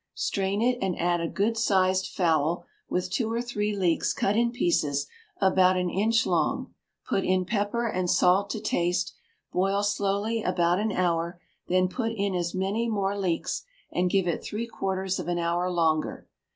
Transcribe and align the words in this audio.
Strain 0.15 0.63
it 0.63 0.79
and 0.81 0.99
add 0.99 1.21
a 1.21 1.27
good 1.27 1.55
sized 1.55 2.07
fowl, 2.07 2.65
with 2.89 3.11
two 3.11 3.31
or 3.31 3.39
three 3.39 3.75
leeks 3.75 4.13
cut 4.13 4.35
in 4.35 4.49
pieces 4.51 5.05
about 5.39 5.77
an 5.77 5.91
inch 5.91 6.25
long, 6.25 6.73
put 7.07 7.23
in 7.23 7.45
pepper 7.45 7.87
and 7.87 8.09
salt 8.09 8.49
to 8.49 8.59
taste, 8.59 9.13
boil 9.53 9.83
slowly 9.83 10.41
about 10.41 10.79
an 10.79 10.91
hour, 10.91 11.39
then 11.67 11.87
put 11.87 12.13
in 12.13 12.33
as 12.33 12.55
many 12.55 12.89
more 12.89 13.15
leeks, 13.15 13.61
and 13.91 14.09
give 14.09 14.27
it 14.27 14.43
three 14.43 14.65
quarters 14.65 15.19
of 15.19 15.27
an 15.27 15.37
hour 15.37 15.69
longer. 15.69 16.27